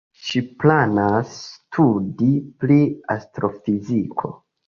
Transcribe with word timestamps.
Ŝi 0.27 0.39
planas 0.61 1.33
studi 1.49 2.31
pri 2.63 2.79
astrofiziko. 3.17 4.35